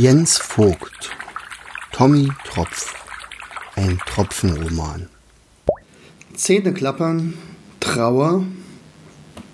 Jens 0.00 0.38
Vogt 0.38 1.10
Tommy 1.90 2.28
Tropf 2.44 2.94
Ein 3.74 3.98
Tropfenroman 4.06 5.08
Zähne 6.34 6.72
klappern, 6.72 7.34
Trauer 7.80 8.44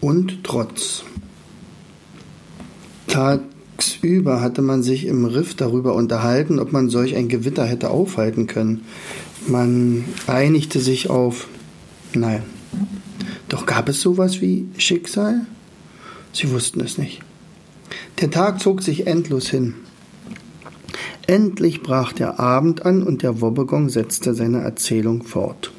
und 0.02 0.44
Trotz. 0.44 1.04
Tagsüber 3.06 4.42
hatte 4.42 4.60
man 4.60 4.82
sich 4.82 5.06
im 5.06 5.24
Riff 5.24 5.54
darüber 5.56 5.94
unterhalten, 5.94 6.58
ob 6.58 6.72
man 6.72 6.90
solch 6.90 7.16
ein 7.16 7.30
Gewitter 7.30 7.64
hätte 7.64 7.88
aufhalten 7.88 8.46
können. 8.46 8.84
Man 9.46 10.04
einigte 10.26 10.78
sich 10.78 11.08
auf 11.08 11.48
Nein. 12.12 12.42
Doch 13.48 13.64
gab 13.64 13.88
es 13.88 14.02
sowas 14.02 14.42
wie 14.42 14.68
Schicksal? 14.76 15.46
Sie 16.34 16.50
wussten 16.50 16.82
es 16.82 16.98
nicht. 16.98 17.22
Der 18.20 18.30
Tag 18.30 18.60
zog 18.60 18.82
sich 18.82 19.06
endlos 19.06 19.48
hin. 19.48 19.76
Endlich 21.26 21.82
brach 21.82 22.12
der 22.12 22.38
Abend 22.38 22.84
an 22.84 23.02
und 23.02 23.22
der 23.22 23.40
Wobbegong 23.40 23.88
setzte 23.88 24.34
seine 24.34 24.60
Erzählung 24.60 25.22
fort. 25.22 25.72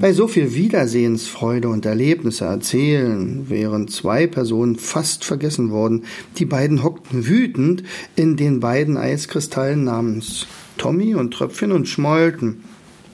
Bei 0.00 0.12
so 0.12 0.28
viel 0.28 0.54
Wiedersehensfreude 0.54 1.68
und 1.68 1.84
Erlebnisse 1.84 2.44
erzählen 2.44 3.48
wären 3.48 3.88
zwei 3.88 4.26
Personen 4.26 4.76
fast 4.76 5.24
vergessen 5.24 5.70
worden. 5.70 6.04
Die 6.36 6.44
beiden 6.44 6.82
hockten 6.82 7.26
wütend 7.26 7.82
in 8.14 8.36
den 8.36 8.60
beiden 8.60 8.96
Eiskristallen 8.96 9.84
namens 9.84 10.46
Tommy 10.76 11.14
und 11.14 11.32
Tröpfchen 11.32 11.72
und 11.72 11.88
schmollten. 11.88 12.62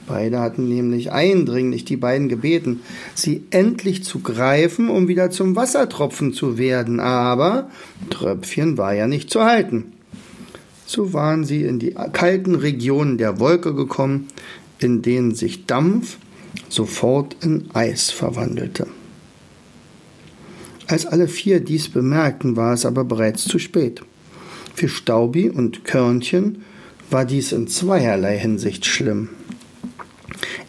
Beide 0.07 0.41
hatten 0.41 0.69
nämlich 0.69 1.13
eindringlich 1.13 1.87
die 1.87 1.97
beiden 1.97 2.29
gebeten, 2.29 2.81
sie 3.15 3.45
endlich 3.49 4.05
zu 4.05 4.21
greifen, 4.21 4.91
um 4.91 5.09
wieder 5.09 5.31
zum 5.31 5.57
Wassertropfen 5.57 6.35
zu 6.35 6.59
werden. 6.59 7.01
Aber 7.01 7.71
Tröpfchen 8.11 8.77
war 8.77 8.95
ja 8.95 9.07
nicht 9.07 9.31
zu 9.31 9.45
halten. 9.45 9.95
So 10.95 11.13
waren 11.13 11.43
sie 11.43 11.65
in 11.65 11.81
die 11.81 11.91
kalten 12.13 12.55
Regionen 12.55 13.19
der 13.19 13.41
Wolke 13.41 13.75
gekommen, 13.75 14.29
in 14.79 15.03
denen 15.03 15.35
sich 15.35 15.67
Dampf 15.67 16.19
sofort 16.69 17.35
in 17.43 17.69
Eis 17.75 18.13
verwandelte. 18.13 18.87
Als 20.87 21.05
alle 21.05 21.27
vier 21.27 21.59
dies 21.59 21.89
bemerkten, 21.89 22.55
war 22.55 22.75
es 22.75 22.87
aber 22.87 23.03
bereits 23.03 23.43
zu 23.43 23.59
spät. 23.59 24.03
Für 24.77 24.89
Staubi 24.89 25.51
und 25.51 25.85
Körnchen 25.85 26.63
war 27.11 27.25
dies 27.25 27.51
in 27.51 27.67
zweierlei 27.67 28.39
Hinsicht 28.39 28.87
schlimm. 28.87 29.31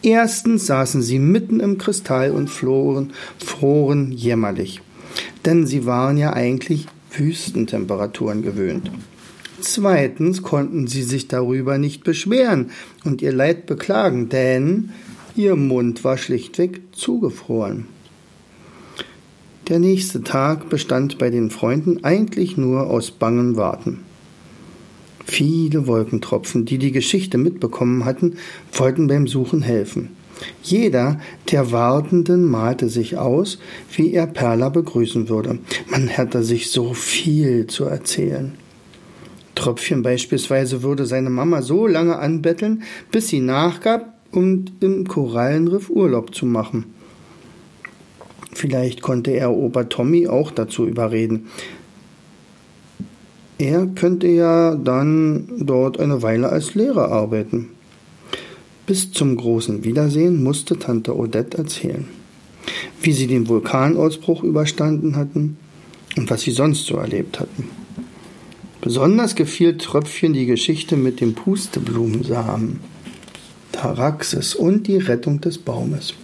Erstens 0.02 0.66
saßen 0.66 1.02
sie 1.02 1.20
mitten 1.20 1.60
im 1.60 1.78
Kristall 1.78 2.32
und 2.32 2.50
floren, 2.50 3.12
froren 3.38 4.10
jämmerlich, 4.10 4.80
denn 5.44 5.68
sie 5.68 5.86
waren 5.86 6.16
ja 6.16 6.32
eigentlich 6.32 6.86
Wüstentemperaturen 7.12 8.42
gewöhnt. 8.42 8.90
Zweitens 9.60 10.42
konnten 10.42 10.86
sie 10.86 11.02
sich 11.02 11.28
darüber 11.28 11.78
nicht 11.78 12.04
beschweren 12.04 12.70
und 13.04 13.22
ihr 13.22 13.32
Leid 13.32 13.66
beklagen, 13.66 14.28
denn 14.28 14.90
ihr 15.34 15.56
Mund 15.56 16.04
war 16.04 16.18
schlichtweg 16.18 16.82
zugefroren. 16.92 17.86
Der 19.68 19.78
nächste 19.78 20.22
Tag 20.22 20.68
bestand 20.68 21.18
bei 21.18 21.30
den 21.30 21.50
Freunden 21.50 22.04
eigentlich 22.04 22.56
nur 22.56 22.88
aus 22.88 23.10
bangen 23.10 23.56
Warten. 23.56 24.00
Viele 25.24 25.88
Wolkentropfen, 25.88 26.66
die 26.66 26.78
die 26.78 26.92
Geschichte 26.92 27.36
mitbekommen 27.36 28.04
hatten, 28.04 28.36
wollten 28.72 29.08
beim 29.08 29.26
Suchen 29.26 29.62
helfen. 29.62 30.10
Jeder 30.62 31.18
der 31.50 31.72
Wartenden 31.72 32.44
malte 32.44 32.88
sich 32.88 33.16
aus, 33.16 33.58
wie 33.92 34.12
er 34.12 34.26
Perla 34.26 34.68
begrüßen 34.68 35.28
würde. 35.28 35.58
Man 35.88 36.06
hätte 36.06 36.44
sich 36.44 36.70
so 36.70 36.94
viel 36.94 37.66
zu 37.66 37.84
erzählen. 37.84 38.52
Tröpfchen 39.56 40.02
beispielsweise 40.02 40.84
würde 40.84 41.06
seine 41.06 41.30
Mama 41.30 41.62
so 41.62 41.88
lange 41.88 42.18
anbetteln, 42.18 42.84
bis 43.10 43.28
sie 43.28 43.40
nachgab 43.40 44.14
und 44.30 44.72
im 44.80 45.08
Korallenriff 45.08 45.90
Urlaub 45.90 46.34
zu 46.34 46.46
machen. 46.46 46.84
Vielleicht 48.52 49.02
konnte 49.02 49.32
er 49.32 49.50
Opa 49.50 49.84
Tommy 49.84 50.28
auch 50.28 50.50
dazu 50.50 50.86
überreden. 50.86 51.48
Er 53.58 53.86
könnte 53.86 54.28
ja 54.28 54.74
dann 54.74 55.48
dort 55.58 55.98
eine 55.98 56.22
Weile 56.22 56.50
als 56.50 56.74
Lehrer 56.74 57.10
arbeiten. 57.10 57.70
Bis 58.86 59.10
zum 59.12 59.36
großen 59.36 59.82
Wiedersehen 59.84 60.42
musste 60.42 60.78
Tante 60.78 61.16
Odette 61.16 61.58
erzählen, 61.58 62.06
wie 63.00 63.12
sie 63.12 63.26
den 63.26 63.48
Vulkanausbruch 63.48 64.44
überstanden 64.44 65.16
hatten 65.16 65.56
und 66.16 66.30
was 66.30 66.42
sie 66.42 66.52
sonst 66.52 66.86
so 66.86 66.96
erlebt 66.96 67.40
hatten. 67.40 67.85
Besonders 68.86 69.34
gefiel 69.34 69.78
Tröpfchen 69.78 70.32
die 70.32 70.46
Geschichte 70.46 70.96
mit 70.96 71.20
dem 71.20 71.34
Pusteblumensamen, 71.34 72.78
Taraxis 73.72 74.54
und 74.54 74.86
die 74.86 74.98
Rettung 74.98 75.40
des 75.40 75.58
Baumes. 75.58 76.14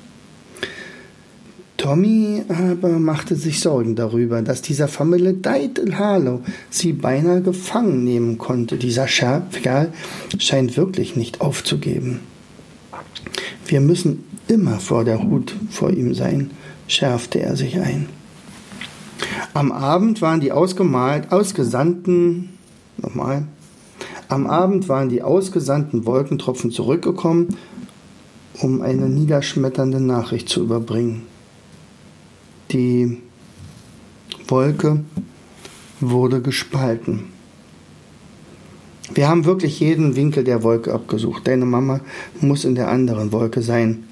Tommy 1.76 2.44
aber 2.48 3.00
machte 3.00 3.34
sich 3.34 3.58
Sorgen 3.58 3.96
darüber, 3.96 4.42
dass 4.42 4.62
dieser 4.62 4.86
Familie 4.86 5.34
Deitel 5.34 5.98
Harlow 5.98 6.42
sie 6.70 6.92
beinahe 6.92 7.42
gefangen 7.42 8.04
nehmen 8.04 8.38
konnte. 8.38 8.76
Dieser 8.76 9.06
Kerl 9.06 9.92
scheint 10.38 10.76
wirklich 10.76 11.16
nicht 11.16 11.40
aufzugeben. 11.40 12.20
Wir 13.66 13.80
müssen 13.80 14.22
immer 14.46 14.78
vor 14.78 15.02
der 15.02 15.20
Hut 15.20 15.52
vor 15.68 15.90
ihm 15.90 16.14
sein, 16.14 16.52
schärfte 16.86 17.40
er 17.40 17.56
sich 17.56 17.80
ein. 17.80 18.06
Am 19.54 19.72
Abend 19.72 20.22
waren 20.22 20.40
die 20.40 20.52
ausgemalt, 20.52 21.32
ausgesandten, 21.32 22.50
nochmal, 22.96 23.46
am 24.28 24.46
Abend 24.46 24.88
waren 24.88 25.08
die 25.08 25.22
ausgesandten 25.22 26.06
Wolkentropfen 26.06 26.70
zurückgekommen, 26.70 27.56
um 28.60 28.80
eine 28.80 29.08
niederschmetternde 29.08 30.00
Nachricht 30.00 30.48
zu 30.48 30.62
überbringen. 30.62 31.26
Die 32.70 33.18
Wolke 34.48 35.04
wurde 36.00 36.40
gespalten. 36.40 37.24
Wir 39.12 39.28
haben 39.28 39.44
wirklich 39.44 39.80
jeden 39.80 40.16
Winkel 40.16 40.44
der 40.44 40.62
Wolke 40.62 40.94
abgesucht. 40.94 41.46
Deine 41.46 41.66
Mama 41.66 42.00
muss 42.40 42.64
in 42.64 42.74
der 42.74 42.88
anderen 42.88 43.32
Wolke 43.32 43.60
sein. 43.60 44.04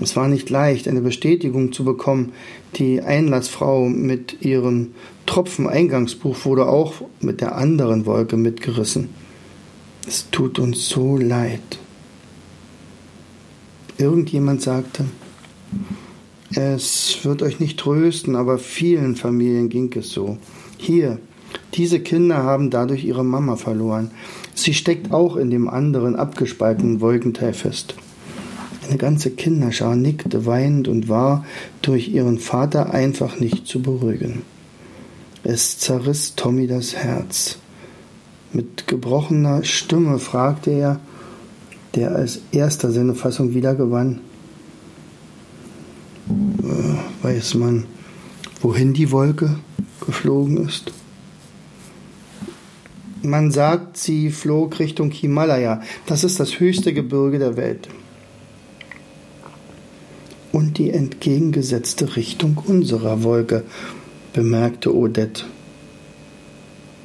Es 0.00 0.16
war 0.16 0.28
nicht 0.28 0.48
leicht, 0.48 0.88
eine 0.88 1.02
Bestätigung 1.02 1.72
zu 1.72 1.84
bekommen. 1.84 2.32
Die 2.76 3.02
Einlassfrau 3.02 3.88
mit 3.88 4.42
ihrem 4.42 4.92
Tropfen-Eingangsbuch 5.26 6.44
wurde 6.44 6.66
auch 6.66 6.94
mit 7.20 7.40
der 7.40 7.56
anderen 7.56 8.06
Wolke 8.06 8.36
mitgerissen. 8.36 9.10
Es 10.08 10.30
tut 10.30 10.58
uns 10.58 10.88
so 10.88 11.18
leid. 11.18 11.60
Irgendjemand 13.98 14.62
sagte, 14.62 15.04
es 16.54 17.18
wird 17.22 17.42
euch 17.42 17.60
nicht 17.60 17.78
trösten, 17.78 18.34
aber 18.34 18.58
vielen 18.58 19.14
Familien 19.14 19.68
ging 19.68 19.92
es 19.94 20.10
so. 20.10 20.38
Hier, 20.78 21.18
diese 21.74 22.00
Kinder 22.00 22.38
haben 22.38 22.70
dadurch 22.70 23.04
ihre 23.04 23.24
Mama 23.24 23.56
verloren. 23.56 24.10
Sie 24.54 24.72
steckt 24.72 25.12
auch 25.12 25.36
in 25.36 25.50
dem 25.50 25.68
anderen 25.68 26.16
abgespaltenen 26.16 27.00
Wolkenteil 27.00 27.52
fest. 27.52 27.94
Eine 28.90 28.98
ganze 28.98 29.30
Kinderschar 29.30 29.94
nickte 29.94 30.46
weinend 30.46 30.88
und 30.88 31.08
war 31.08 31.44
durch 31.80 32.08
ihren 32.08 32.40
Vater 32.40 32.92
einfach 32.92 33.38
nicht 33.38 33.68
zu 33.68 33.80
beruhigen. 33.80 34.42
Es 35.44 35.78
zerriss 35.78 36.34
Tommy 36.34 36.66
das 36.66 36.96
Herz. 36.96 37.58
Mit 38.52 38.88
gebrochener 38.88 39.62
Stimme 39.62 40.18
fragte 40.18 40.72
er, 40.72 40.98
der 41.94 42.16
als 42.16 42.40
erster 42.50 42.90
seine 42.90 43.14
Fassung 43.14 43.54
wiedergewann. 43.54 44.22
Äh, 46.28 47.24
weiß 47.24 47.54
man, 47.54 47.84
wohin 48.60 48.92
die 48.92 49.12
Wolke 49.12 49.54
geflogen 50.04 50.66
ist? 50.66 50.90
Man 53.22 53.52
sagt, 53.52 53.98
sie 53.98 54.32
flog 54.32 54.80
Richtung 54.80 55.12
Himalaya. 55.12 55.80
Das 56.06 56.24
ist 56.24 56.40
das 56.40 56.58
höchste 56.58 56.92
Gebirge 56.92 57.38
der 57.38 57.56
Welt 57.56 57.88
und 60.52 60.78
die 60.78 60.90
entgegengesetzte 60.90 62.16
Richtung 62.16 62.58
unserer 62.66 63.22
Wolke, 63.22 63.64
bemerkte 64.32 64.94
Odette. 64.94 65.44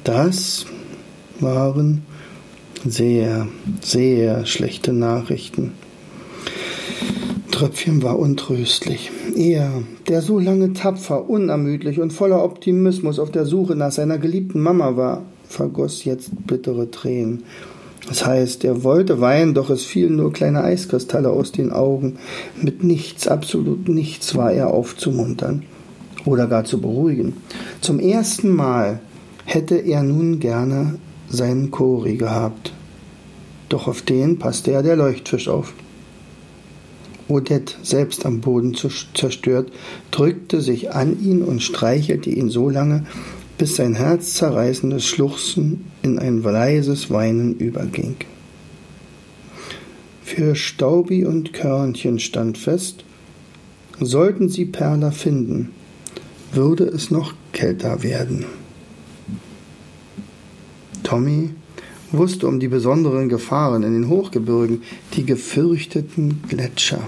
Das 0.04 0.66
waren 1.40 2.02
sehr, 2.84 3.48
sehr 3.80 4.46
schlechte 4.46 4.92
Nachrichten. 4.92 5.72
Tröpfchen 7.50 8.02
war 8.02 8.18
untröstlich. 8.18 9.10
Er, 9.34 9.82
der 10.08 10.20
so 10.20 10.38
lange 10.38 10.74
tapfer, 10.74 11.28
unermüdlich 11.28 12.00
und 12.00 12.12
voller 12.12 12.44
Optimismus 12.44 13.18
auf 13.18 13.30
der 13.30 13.46
Suche 13.46 13.74
nach 13.74 13.92
seiner 13.92 14.18
geliebten 14.18 14.60
Mama 14.60 14.96
war, 14.96 15.22
vergoss 15.48 16.04
jetzt 16.04 16.46
bittere 16.46 16.90
Tränen. 16.90 17.44
Das 18.08 18.24
heißt, 18.24 18.64
er 18.64 18.84
wollte 18.84 19.20
weinen, 19.20 19.54
doch 19.54 19.68
es 19.68 19.84
fielen 19.84 20.16
nur 20.16 20.32
kleine 20.32 20.62
Eiskristalle 20.62 21.30
aus 21.30 21.52
den 21.52 21.72
Augen. 21.72 22.18
Mit 22.60 22.84
nichts, 22.84 23.26
absolut 23.26 23.88
nichts 23.88 24.36
war 24.36 24.52
er 24.52 24.72
aufzumuntern 24.72 25.64
oder 26.24 26.46
gar 26.46 26.64
zu 26.64 26.80
beruhigen. 26.80 27.34
Zum 27.80 27.98
ersten 27.98 28.54
Mal 28.54 29.00
hätte 29.44 29.76
er 29.76 30.02
nun 30.02 30.38
gerne 30.38 30.98
seinen 31.28 31.70
Kori 31.70 32.16
gehabt. 32.16 32.72
Doch 33.68 33.88
auf 33.88 34.02
den 34.02 34.38
passte 34.38 34.72
ja 34.72 34.82
der 34.82 34.96
Leuchtfisch 34.96 35.48
auf. 35.48 35.72
Odette, 37.28 37.74
selbst 37.82 38.24
am 38.24 38.40
Boden 38.40 38.74
zerstört, 38.74 39.72
drückte 40.12 40.60
sich 40.60 40.92
an 40.92 41.20
ihn 41.20 41.42
und 41.42 41.60
streichelte 41.60 42.30
ihn 42.30 42.50
so 42.50 42.70
lange, 42.70 43.04
bis 43.58 43.76
sein 43.76 43.94
herzzerreißendes 43.94 45.04
Schluchzen 45.04 45.84
in 46.02 46.18
ein 46.18 46.42
leises 46.42 47.10
Weinen 47.10 47.54
überging. 47.56 48.16
Für 50.22 50.54
Staubi 50.54 51.24
und 51.24 51.52
Körnchen 51.52 52.18
stand 52.18 52.58
fest, 52.58 53.04
sollten 54.00 54.48
sie 54.48 54.66
Perla 54.66 55.10
finden, 55.10 55.70
würde 56.52 56.84
es 56.84 57.10
noch 57.10 57.34
kälter 57.52 58.02
werden. 58.02 58.44
Tommy 61.02 61.50
wusste 62.12 62.46
um 62.48 62.60
die 62.60 62.68
besonderen 62.68 63.28
Gefahren 63.28 63.82
in 63.82 63.92
den 63.92 64.08
Hochgebirgen, 64.08 64.82
die 65.14 65.24
gefürchteten 65.24 66.42
Gletscher. 66.48 67.00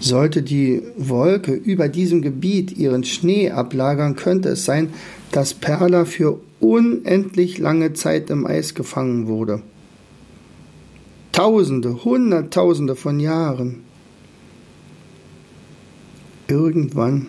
Sollte 0.00 0.42
die 0.42 0.82
Wolke 0.96 1.52
über 1.52 1.88
diesem 1.88 2.22
Gebiet 2.22 2.76
ihren 2.76 3.04
Schnee 3.04 3.50
ablagern, 3.50 4.16
könnte 4.16 4.50
es 4.50 4.64
sein, 4.64 4.90
dass 5.32 5.54
Perla 5.54 6.04
für 6.04 6.40
unendlich 6.60 7.58
lange 7.58 7.92
Zeit 7.92 8.30
im 8.30 8.46
Eis 8.46 8.74
gefangen 8.74 9.26
wurde. 9.26 9.62
Tausende, 11.32 12.04
Hunderttausende 12.04 12.96
von 12.96 13.20
Jahren. 13.20 13.82
Irgendwann 16.48 17.28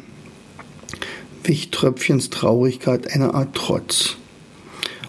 wich 1.43 1.69
Tröpfchens 1.71 2.29
Traurigkeit 2.29 3.13
eine 3.13 3.33
Art 3.33 3.55
Trotz. 3.55 4.17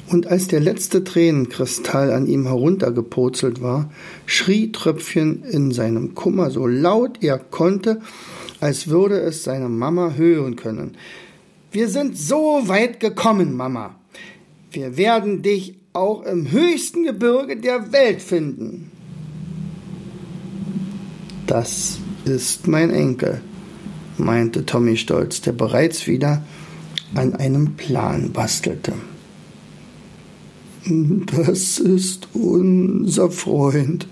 Und 0.09 0.27
als 0.27 0.47
der 0.49 0.61
letzte 0.61 1.05
Tränenkristall 1.05 2.13
an 2.13 2.27
ihm 2.27 2.47
heruntergepurzelt 2.47 3.63
war, 3.63 3.91
schrie 4.27 4.71
Tröpfchen 4.71 5.43
in 5.45 5.73
seinem 5.73 6.15
Kummer 6.15 6.51
so 6.51 6.67
laut 6.67 7.23
er 7.23 7.39
konnte, 7.39 8.01
als 8.61 8.89
würde 8.89 9.21
es 9.21 9.43
seine 9.43 9.71
Mama 9.71 10.13
hören 10.15 10.57
können. 10.57 10.97
Wir 11.73 11.89
sind 11.89 12.19
so 12.19 12.69
weit 12.69 13.01
gekommen, 13.01 13.57
Mama. 13.57 13.95
Wir 14.71 14.99
werden 14.99 15.41
dich 15.41 15.75
auch 15.95 16.23
im 16.23 16.51
höchsten 16.51 17.05
Gebirge 17.05 17.57
der 17.57 17.93
Welt 17.93 18.21
finden. 18.21 18.91
Das 21.47 21.99
ist 22.27 22.69
mein 22.69 22.91
Enkel, 22.91 23.41
meinte 24.19 24.67
Tommy 24.67 24.99
stolz, 24.99 25.41
der 25.41 25.53
bereits 25.53 26.07
wieder 26.07 26.45
an 27.15 27.35
einem 27.37 27.75
Plan 27.77 28.33
bastelte. 28.33 28.93
Das 30.85 31.79
ist 31.79 32.29
unser 32.35 33.31
Freund, 33.31 34.07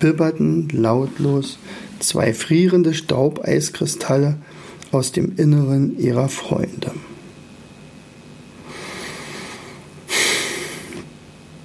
bibberten 0.00 0.68
lautlos 0.70 1.58
zwei 2.00 2.34
frierende 2.34 2.94
Staubeiskristalle 2.94 4.38
aus 4.92 5.12
dem 5.12 5.36
Inneren 5.36 5.98
ihrer 5.98 6.28
Freunde. 6.28 6.92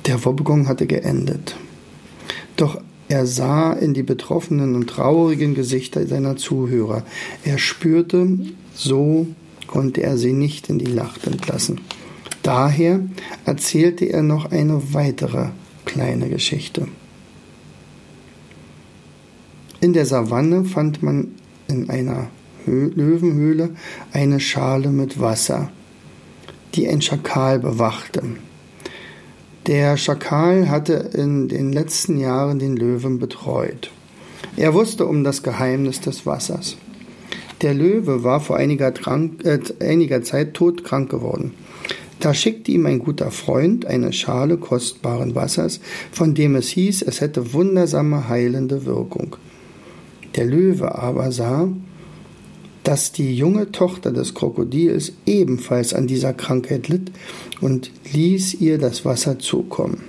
Der 0.05 0.23
Wobbegong 0.23 0.67
hatte 0.67 0.85
geendet. 0.85 1.55
Doch 2.55 2.79
er 3.07 3.25
sah 3.25 3.73
in 3.73 3.93
die 3.93 4.03
betroffenen 4.03 4.75
und 4.75 4.87
traurigen 4.87 5.55
Gesichter 5.55 6.05
seiner 6.07 6.37
Zuhörer. 6.37 7.03
Er 7.43 7.57
spürte, 7.57 8.39
so 8.73 9.27
konnte 9.67 10.01
er 10.01 10.17
sie 10.17 10.33
nicht 10.33 10.69
in 10.69 10.79
die 10.79 10.85
Lacht 10.85 11.27
entlassen. 11.27 11.81
Daher 12.43 12.99
erzählte 13.45 14.05
er 14.05 14.21
noch 14.21 14.51
eine 14.51 14.93
weitere 14.93 15.49
kleine 15.85 16.29
Geschichte. 16.29 16.87
In 19.81 19.93
der 19.93 20.05
Savanne 20.05 20.65
fand 20.65 21.03
man 21.03 21.29
in 21.67 21.89
einer 21.89 22.29
Löwenhöhle 22.65 23.71
eine 24.11 24.39
Schale 24.39 24.89
mit 24.89 25.19
Wasser, 25.19 25.71
die 26.73 26.87
ein 26.87 27.01
Schakal 27.01 27.59
bewachte. 27.59 28.23
Der 29.67 29.97
Schakal 29.97 30.69
hatte 30.69 30.93
in 31.13 31.47
den 31.47 31.73
letzten 31.73 32.19
Jahren 32.19 32.59
den 32.59 32.75
Löwen 32.75 33.19
betreut. 33.19 33.91
Er 34.57 34.73
wusste 34.73 35.05
um 35.05 35.23
das 35.23 35.43
Geheimnis 35.43 36.01
des 36.01 36.25
Wassers. 36.25 36.77
Der 37.61 37.73
Löwe 37.73 38.23
war 38.23 38.41
vor 38.41 38.57
einiger, 38.57 38.93
Trank, 38.93 39.43
äh, 39.43 39.59
einiger 39.79 40.21
Zeit 40.23 40.53
todkrank 40.53 41.09
geworden. 41.09 41.53
Da 42.19 42.33
schickte 42.33 42.71
ihm 42.71 42.85
ein 42.85 42.99
guter 42.99 43.31
Freund 43.31 43.85
eine 43.85 44.13
Schale 44.13 44.57
kostbaren 44.57 45.35
Wassers, 45.35 45.79
von 46.11 46.33
dem 46.33 46.55
es 46.55 46.69
hieß, 46.69 47.01
es 47.01 47.21
hätte 47.21 47.53
wundersame 47.53 48.29
heilende 48.29 48.85
Wirkung. 48.85 49.35
Der 50.35 50.45
Löwe 50.45 50.95
aber 50.95 51.31
sah, 51.31 51.67
dass 52.85 53.11
die 53.11 53.35
junge 53.35 53.71
Tochter 53.71 54.11
des 54.11 54.35
Krokodils 54.35 55.13
ebenfalls 55.25 55.93
an 55.93 56.07
dieser 56.07 56.33
Krankheit 56.33 56.87
litt 56.87 57.11
und 57.59 57.91
ließ 58.13 58.53
ihr 58.61 58.77
das 58.77 59.03
Wasser 59.03 59.39
zukommen. 59.39 60.03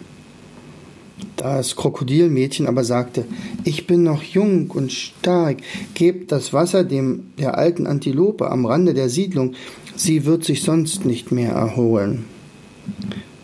Das 1.37 1.75
Krokodilmädchen 1.75 2.67
aber 2.67 2.85
sagte, 2.85 3.25
ich 3.65 3.87
bin 3.87 4.03
noch 4.03 4.23
jung 4.23 4.71
und 4.71 4.93
stark, 4.93 5.59
gebt 5.95 6.31
das 6.33 6.53
Wasser 6.53 6.85
dem 6.85 7.31
der 7.39 7.57
alten 7.57 7.87
Antilope 7.87 8.51
am 8.51 8.67
Rande 8.67 8.93
der 8.93 9.09
Siedlung, 9.09 9.55
sie 9.97 10.27
wird 10.27 10.45
sich 10.45 10.63
sonst 10.63 11.07
nicht 11.07 11.33
mehr 11.33 11.53
erholen. 11.53 12.27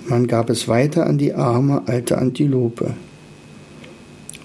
Man 0.07 0.27
gab 0.27 0.51
es 0.51 0.69
weiter 0.69 1.07
an 1.07 1.17
die 1.17 1.33
arme 1.33 1.83
alte 1.87 2.19
Antilope. 2.19 2.95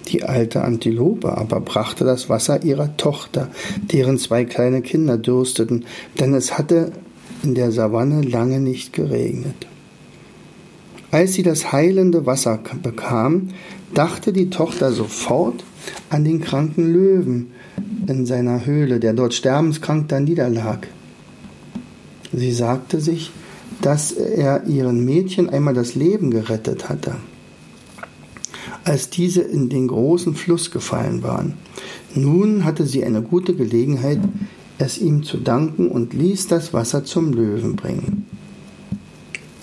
Die 0.07 0.23
alte 0.23 0.63
Antilope 0.63 1.37
aber 1.37 1.59
brachte 1.59 2.05
das 2.05 2.29
Wasser 2.29 2.63
ihrer 2.63 2.95
Tochter, 2.97 3.49
deren 3.91 4.17
zwei 4.17 4.45
kleine 4.45 4.81
Kinder 4.81 5.17
dürsteten, 5.17 5.85
denn 6.19 6.33
es 6.33 6.57
hatte 6.57 6.91
in 7.43 7.55
der 7.55 7.71
Savanne 7.71 8.21
lange 8.21 8.59
nicht 8.59 8.93
geregnet. 8.93 9.67
Als 11.11 11.33
sie 11.33 11.43
das 11.43 11.71
heilende 11.71 12.25
Wasser 12.25 12.59
bekam, 12.81 13.49
dachte 13.93 14.33
die 14.33 14.49
Tochter 14.49 14.91
sofort 14.91 15.63
an 16.09 16.23
den 16.23 16.41
kranken 16.41 16.91
Löwen 16.91 17.51
in 18.07 18.25
seiner 18.25 18.65
Höhle, 18.65 18.99
der 18.99 19.13
dort 19.13 19.33
sterbenskrank 19.33 20.09
da 20.09 20.19
niederlag. 20.19 20.87
Sie 22.33 22.51
sagte 22.51 22.99
sich, 22.99 23.31
dass 23.81 24.11
er 24.11 24.65
ihren 24.65 25.05
Mädchen 25.05 25.49
einmal 25.49 25.73
das 25.73 25.95
Leben 25.95 26.31
gerettet 26.31 26.89
hatte, 26.89 27.15
als 28.87 29.09
diese 29.09 29.41
in 29.41 29.67
den 29.67 29.87
großen 29.89 30.33
Fluss 30.33 30.71
gefallen 30.71 31.21
waren. 31.21 31.55
Nun 32.15 32.63
hatte 32.63 32.85
sie 32.85 33.03
eine 33.03 33.21
gute 33.21 33.53
Gelegenheit, 33.53 34.19
es 34.77 34.97
ihm 34.97 35.23
zu 35.23 35.37
danken 35.37 35.89
und 35.89 36.13
ließ 36.13 36.47
das 36.47 36.73
Wasser 36.73 37.03
zum 37.03 37.33
Löwen 37.33 37.75
bringen. 37.75 38.25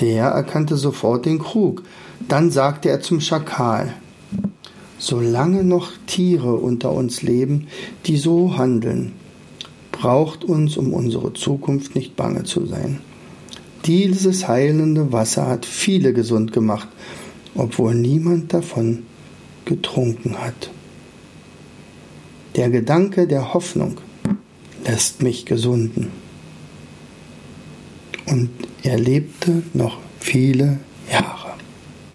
Der 0.01 0.27
erkannte 0.27 0.77
sofort 0.77 1.25
den 1.25 1.39
Krug. 1.39 1.83
Dann 2.29 2.51
sagte 2.51 2.91
er 2.91 3.01
zum 3.01 3.21
Schakal, 3.21 3.95
Solange 4.99 5.65
noch 5.65 5.93
Tiere 6.07 6.55
unter 6.55 6.93
uns 6.93 7.23
leben, 7.23 7.69
die 8.07 8.17
so 8.17 8.57
handeln, 8.57 9.13
braucht 9.93 10.45
uns 10.45 10.77
um 10.77 10.93
unsere 10.93 11.33
Zukunft 11.33 11.95
nicht 11.95 12.17
bange 12.17 12.45
zu 12.45 12.67
sein. 12.67 13.01
Dieses 13.87 14.49
heilende 14.49 15.13
Wasser 15.13 15.47
hat 15.47 15.67
viele 15.67 16.13
gesund 16.13 16.53
gemacht, 16.53 16.89
obwohl 17.55 17.95
niemand 17.95 18.53
davon 18.53 19.05
getrunken 19.65 20.39
hat. 20.41 20.71
Der 22.57 22.71
Gedanke 22.71 23.27
der 23.27 23.53
Hoffnung 23.55 24.01
lässt 24.85 25.23
mich 25.23 25.45
gesunden. 25.47 26.11
Und 28.27 28.51
er 28.83 28.99
lebte 28.99 29.63
noch 29.73 29.99
viele 30.21 30.79
Jahre. 31.11 31.44